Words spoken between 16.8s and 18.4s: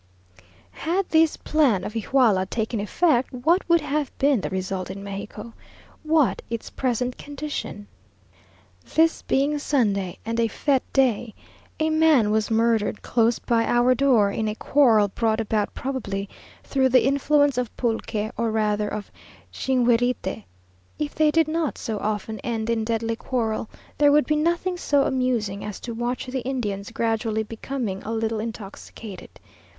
the influence of pulque,